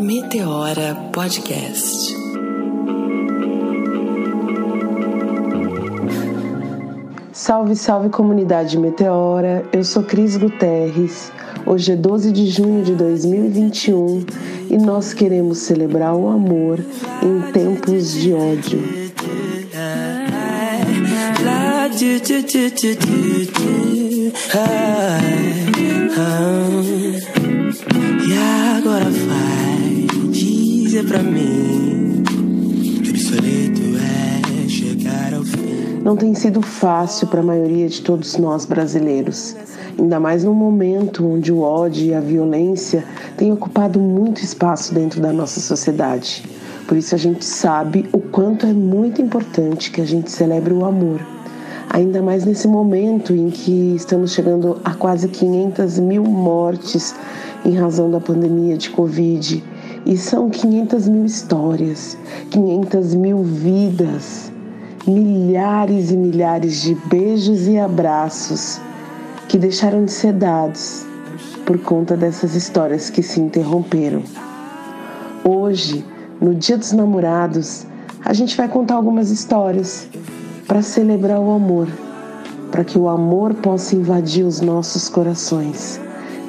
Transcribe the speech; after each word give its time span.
Meteora 0.00 0.94
Podcast. 1.12 2.16
Salve, 7.32 7.76
salve 7.76 8.08
comunidade 8.08 8.78
Meteora. 8.78 9.62
Eu 9.70 9.84
sou 9.84 10.02
Cris 10.02 10.38
Guterres. 10.38 11.30
Hoje 11.66 11.92
é 11.92 11.96
12 11.96 12.32
de 12.32 12.46
junho 12.46 12.82
de 12.82 12.94
2021 12.94 14.24
e 14.70 14.78
nós 14.78 15.12
queremos 15.12 15.58
celebrar 15.58 16.14
o 16.14 16.28
amor 16.28 16.82
em 17.22 17.52
tempos 17.52 18.14
de 18.14 18.32
ódio. 18.32 18.82
E 28.26 28.78
agora 28.78 29.04
vai 29.04 29.69
dizer 30.90 31.06
pra 31.06 31.22
mim 31.22 32.24
que 33.00 33.10
obsoleto 33.10 33.80
é 33.96 34.68
chegar 34.68 35.32
ao 35.32 35.44
fim. 35.44 36.00
Não 36.02 36.16
tem 36.16 36.34
sido 36.34 36.60
fácil 36.60 37.28
para 37.28 37.38
a 37.38 37.44
maioria 37.44 37.88
de 37.88 38.00
todos 38.00 38.36
nós 38.36 38.64
brasileiros, 38.64 39.54
ainda 39.96 40.18
mais 40.18 40.42
num 40.42 40.52
momento 40.52 41.24
onde 41.24 41.52
o 41.52 41.60
ódio 41.60 42.06
e 42.06 42.12
a 42.12 42.18
violência 42.18 43.04
têm 43.36 43.52
ocupado 43.52 44.00
muito 44.00 44.42
espaço 44.42 44.92
dentro 44.92 45.20
da 45.20 45.32
nossa 45.32 45.60
sociedade. 45.60 46.42
Por 46.88 46.96
isso 46.96 47.14
a 47.14 47.18
gente 47.18 47.44
sabe 47.44 48.08
o 48.12 48.18
quanto 48.18 48.66
é 48.66 48.72
muito 48.72 49.22
importante 49.22 49.92
que 49.92 50.00
a 50.00 50.04
gente 50.06 50.28
celebre 50.28 50.74
o 50.74 50.84
amor 50.84 51.20
ainda 51.88 52.22
mais 52.22 52.44
nesse 52.44 52.68
momento 52.68 53.32
em 53.32 53.50
que 53.50 53.94
estamos 53.96 54.32
chegando 54.32 54.80
a 54.84 54.94
quase 54.94 55.28
500 55.28 55.98
mil 55.98 56.22
mortes 56.24 57.14
em 57.64 57.76
razão 57.76 58.10
da 58.10 58.20
pandemia 58.20 58.76
de 58.76 58.90
Covid. 58.90 59.62
E 60.06 60.16
são 60.16 60.48
500 60.48 61.08
mil 61.08 61.24
histórias, 61.24 62.16
500 62.50 63.14
mil 63.14 63.42
vidas, 63.42 64.50
milhares 65.06 66.10
e 66.10 66.16
milhares 66.16 66.80
de 66.80 66.94
beijos 67.06 67.66
e 67.66 67.78
abraços 67.78 68.80
que 69.46 69.58
deixaram 69.58 70.04
de 70.04 70.12
ser 70.12 70.32
dados 70.32 71.04
por 71.66 71.78
conta 71.78 72.16
dessas 72.16 72.54
histórias 72.54 73.10
que 73.10 73.22
se 73.22 73.40
interromperam. 73.40 74.22
Hoje, 75.44 76.04
no 76.40 76.54
Dia 76.54 76.78
dos 76.78 76.92
Namorados, 76.92 77.86
a 78.24 78.32
gente 78.32 78.56
vai 78.56 78.68
contar 78.68 78.94
algumas 78.94 79.30
histórias 79.30 80.08
para 80.66 80.82
celebrar 80.82 81.40
o 81.40 81.50
amor, 81.50 81.88
para 82.70 82.84
que 82.84 82.98
o 82.98 83.08
amor 83.08 83.54
possa 83.54 83.94
invadir 83.94 84.44
os 84.44 84.60
nossos 84.60 85.08
corações 85.08 86.00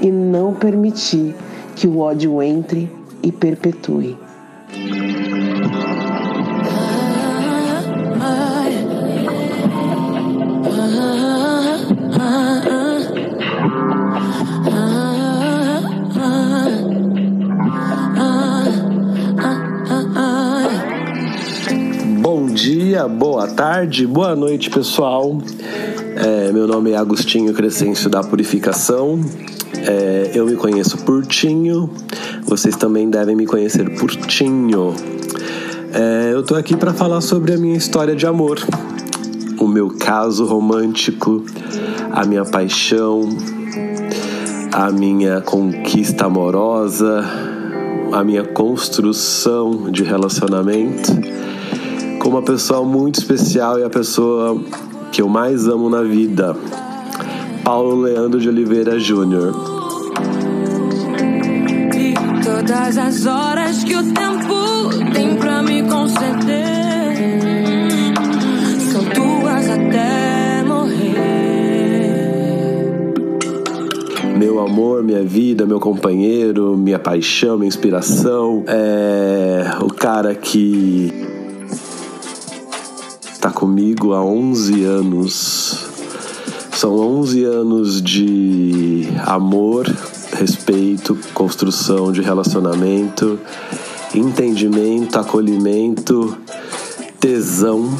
e 0.02 0.09
não 0.09 0.54
permitir 0.54 1.36
que 1.76 1.88
o 1.88 2.00
ódio 2.00 2.42
entre 2.42 3.01
e 3.23 3.31
perpetue. 3.31 4.17
Bom 22.22 22.45
dia, 22.47 23.08
boa 23.08 23.47
tarde, 23.47 24.05
boa 24.05 24.36
noite, 24.36 24.69
pessoal. 24.69 25.42
É, 26.16 26.52
meu 26.52 26.67
nome 26.67 26.92
é 26.92 26.97
Agostinho 26.97 27.53
Crescêncio 27.53 28.09
da 28.09 28.22
Purificação. 28.22 29.19
É, 29.86 30.32
eu 30.34 30.46
me 30.46 30.56
conheço 30.56 30.98
por 31.00 31.26
Tinho. 31.26 31.90
Vocês 32.46 32.76
também 32.76 33.10
devem 33.10 33.36
me 33.36 33.46
conhecer 33.46 33.98
por 33.98 34.10
Tinho. 34.12 34.94
É, 35.94 36.32
eu 36.34 36.44
tô 36.44 36.56
aqui 36.56 36.76
para 36.76 36.94
falar 36.94 37.22
sobre 37.22 37.54
a 37.54 37.58
minha 37.58 37.76
história 37.76 38.16
de 38.16 38.26
amor, 38.26 38.60
o 39.60 39.67
meu 39.67 39.89
caso 39.89 40.45
romântico, 40.45 41.44
a 42.11 42.26
minha 42.26 42.45
paixão, 42.45 43.28
a 44.72 44.89
minha 44.92 45.42
conquista 45.42 46.26
amorosa, 46.26 47.26
a 48.14 48.23
minha 48.23 48.44
construção 48.44 49.92
de 49.92 50.04
relacionamento 50.04 51.11
com 52.22 52.30
uma 52.30 52.44
pessoa 52.44 52.86
muito 52.86 53.20
especial 53.20 53.80
e 53.80 53.84
a 53.84 53.89
pessoa 53.89 54.61
que 55.11 55.23
eu 55.23 55.28
mais 55.28 55.67
amo 55.67 55.89
na 55.89 56.04
vida, 56.04 56.55
Paulo 57.64 58.02
Leandro 58.02 58.39
de 58.39 58.48
Oliveira 58.48 59.00
Júnior. 59.00 59.70
Todas 62.61 62.95
as 62.95 63.26
horas 63.26 63.83
que 63.83 63.95
o 63.95 64.14
tempo 64.14 65.11
tem 65.11 65.36
pra 65.36 65.64
me 65.64 65.82
conceder 65.82 67.17
são 68.92 69.04
tuas 69.04 69.67
até 69.67 70.64
morrer. 70.64 71.16
Meu 74.38 74.60
amor, 74.60 75.02
minha 75.02 75.23
vida, 75.23 75.66
meu 75.66 75.80
companheiro, 75.80 76.77
minha 76.77 76.99
paixão, 76.99 77.58
minha 77.58 77.67
inspiração, 77.67 78.64
é 78.67 79.72
o 79.82 79.88
cara 79.88 80.36
que 80.36 81.11
está 83.33 83.49
comigo 83.49 84.14
há 84.14 84.23
11 84.23 84.83
anos. 84.83 85.89
São 86.73 86.95
11 86.95 87.43
anos 87.43 87.99
de 88.04 89.08
amor, 89.26 89.88
respeito, 90.42 91.16
construção 91.36 92.12
de 92.12 92.20
relacionamento, 92.20 93.40
entendimento, 94.14 95.20
acolhimento, 95.20 96.36
tesão. 97.20 97.96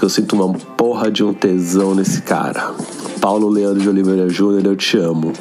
Eu 0.00 0.10
sinto 0.10 0.36
uma 0.36 0.52
porra 0.76 1.10
de 1.10 1.24
um 1.24 1.32
tesão 1.32 1.94
nesse 1.94 2.20
cara. 2.20 2.74
Paulo 3.18 3.48
Leandro 3.48 3.80
de 3.80 3.88
Oliveira 3.88 4.28
Júnior, 4.28 4.66
eu 4.66 4.76
te 4.76 4.98
amo. 4.98 5.32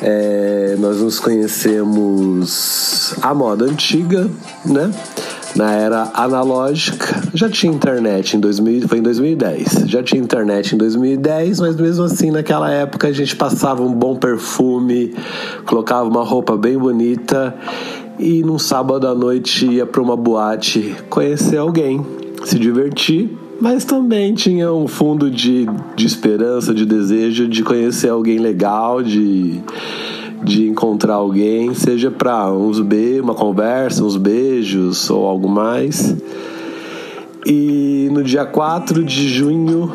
É, 0.00 0.74
nós 0.78 0.96
nos 0.98 1.20
conhecemos 1.20 3.14
à 3.20 3.34
moda 3.34 3.66
antiga, 3.66 4.30
né? 4.64 4.90
Na 5.56 5.72
era 5.72 6.10
analógica. 6.14 7.22
Já 7.34 7.48
tinha 7.48 7.72
internet 7.72 8.36
em 8.36 8.40
2000, 8.40 8.88
foi 8.88 8.98
em 8.98 9.02
2010. 9.02 9.84
Já 9.86 10.02
tinha 10.02 10.22
internet 10.22 10.74
em 10.74 10.78
2010, 10.78 11.60
mas 11.60 11.76
mesmo 11.76 12.04
assim 12.04 12.30
naquela 12.30 12.70
época 12.70 13.08
a 13.08 13.12
gente 13.12 13.34
passava 13.34 13.82
um 13.82 13.92
bom 13.92 14.16
perfume, 14.16 15.14
colocava 15.64 16.08
uma 16.08 16.22
roupa 16.22 16.56
bem 16.56 16.76
bonita 16.76 17.54
e 18.18 18.42
num 18.42 18.58
sábado 18.58 19.06
à 19.06 19.14
noite 19.14 19.66
ia 19.66 19.86
para 19.86 20.00
uma 20.00 20.16
boate 20.16 20.94
conhecer 21.08 21.56
alguém, 21.56 22.04
se 22.44 22.58
divertir. 22.58 23.36
Mas 23.58 23.84
também 23.84 24.34
tinha 24.34 24.70
um 24.70 24.86
fundo 24.86 25.30
de, 25.30 25.66
de 25.94 26.06
esperança, 26.06 26.74
de 26.74 26.84
desejo 26.84 27.48
de 27.48 27.62
conhecer 27.62 28.10
alguém 28.10 28.38
legal, 28.38 29.02
de 29.02 29.62
de 30.46 30.68
encontrar 30.68 31.14
alguém, 31.14 31.74
seja 31.74 32.08
para 32.08 32.52
uns 32.52 32.78
be 32.78 33.18
uma 33.20 33.34
conversa, 33.34 34.04
uns 34.04 34.16
beijos 34.16 35.10
ou 35.10 35.26
algo 35.26 35.48
mais. 35.48 36.14
E 37.44 38.08
no 38.12 38.22
dia 38.22 38.46
4 38.46 39.02
de 39.02 39.28
junho 39.28 39.92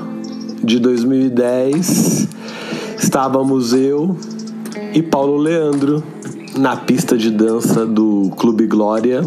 de 0.62 0.78
2010, 0.78 2.28
estávamos 2.98 3.74
eu 3.74 4.18
e 4.94 5.02
Paulo 5.02 5.38
Leandro 5.38 6.04
na 6.58 6.76
pista 6.76 7.18
de 7.18 7.32
dança 7.32 7.86
do 7.86 8.30
Clube 8.36 8.68
Glória, 8.68 9.24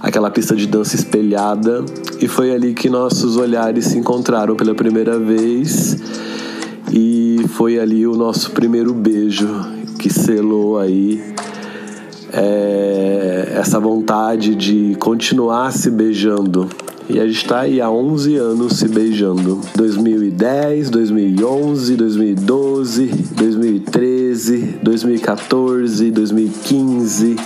aquela 0.00 0.30
pista 0.30 0.56
de 0.56 0.66
dança 0.66 0.96
espelhada, 0.96 1.84
e 2.18 2.26
foi 2.26 2.54
ali 2.54 2.72
que 2.72 2.88
nossos 2.88 3.36
olhares 3.36 3.84
se 3.84 3.98
encontraram 3.98 4.56
pela 4.56 4.74
primeira 4.74 5.18
vez. 5.18 5.98
E 6.90 7.44
foi 7.48 7.78
ali 7.78 8.06
o 8.06 8.14
nosso 8.14 8.52
primeiro 8.52 8.94
beijo 8.94 9.76
que 9.98 10.10
selou 10.10 10.78
aí 10.78 11.34
é, 12.32 13.52
essa 13.56 13.80
vontade 13.80 14.54
de 14.54 14.94
continuar 15.00 15.72
se 15.72 15.90
beijando. 15.90 16.68
E 17.08 17.20
a 17.20 17.26
gente 17.26 17.36
está 17.36 17.60
aí 17.60 17.80
há 17.80 17.88
11 17.88 18.36
anos 18.36 18.78
se 18.78 18.88
beijando. 18.88 19.60
2010, 19.76 20.90
2011, 20.90 21.94
2012, 21.94 23.06
2013, 23.06 24.78
2014, 24.82 26.10
2015, 26.10 27.36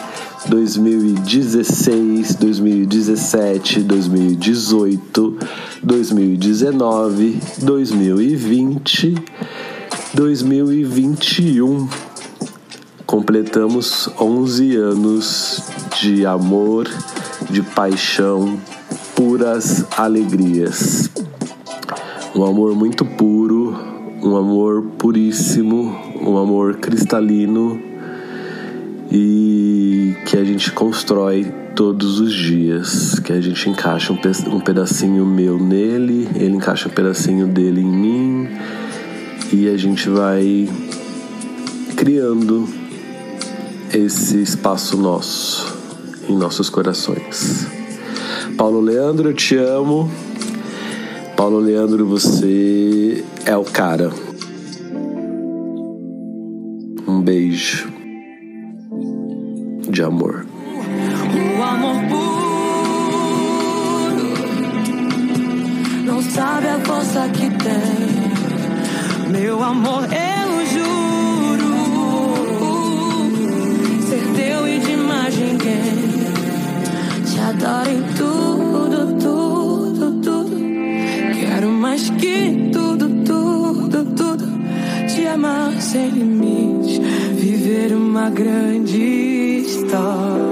2016, 0.49 2.35
2017, 2.37 3.81
2018, 3.83 5.39
2019, 5.83 7.39
2020, 7.63 9.15
2021 10.15 12.10
completamos 13.11 14.09
11 14.21 14.77
anos 14.77 15.65
de 16.01 16.25
amor, 16.25 16.89
de 17.51 17.61
paixão, 17.61 18.57
puras 19.17 19.85
alegrias. 19.99 21.11
Um 22.37 22.45
amor 22.45 22.77
muito 22.77 23.05
puro, 23.05 23.77
um 24.23 24.37
amor 24.37 24.83
puríssimo, 24.97 25.93
um 26.23 26.39
amor 26.39 26.77
cristalino 26.77 27.83
e 29.11 30.15
que 30.25 30.37
a 30.37 30.45
gente 30.45 30.71
constrói 30.71 31.53
todos 31.75 32.21
os 32.21 32.33
dias, 32.33 33.19
que 33.19 33.33
a 33.33 33.41
gente 33.41 33.69
encaixa 33.69 34.13
um 34.13 34.61
pedacinho 34.61 35.27
meu 35.27 35.59
nele, 35.59 36.29
ele 36.37 36.55
encaixa 36.55 36.89
um 36.89 36.93
pedacinho 36.93 37.49
dele 37.49 37.81
em 37.81 37.91
mim 37.91 38.49
e 39.53 39.69
a 39.69 39.77
gente 39.77 40.09
vai 40.09 40.69
criando 41.97 42.80
esse 43.93 44.41
espaço 44.41 44.97
nosso 44.97 45.79
em 46.29 46.37
nossos 46.37 46.71
corações. 46.71 47.67
Paulo 48.57 48.81
Leandro, 48.81 49.31
eu 49.31 49.35
te 49.35 49.57
amo. 49.57 50.11
Paulo 51.37 51.59
Leandro, 51.59 52.07
você 52.07 53.25
é 53.45 53.57
o 53.57 53.65
cara. 53.65 54.13
Um 57.09 57.21
beijo 57.21 57.91
de 59.89 60.03
amor. 60.03 60.47
O 61.59 61.63
amor 61.63 61.97
puro 62.09 62.31
não 66.05 66.23
sabe 66.23 66.69
a 66.69 66.79
força 66.81 67.29
que 67.31 67.51
tem. 67.65 68.21
Meu 69.33 69.63
amor, 69.63 70.05
eu 70.05 70.30
sem 85.91 86.09
limites, 86.09 87.01
viver 87.35 87.93
uma 87.93 88.31
grande 88.31 89.65
história. 89.67 90.50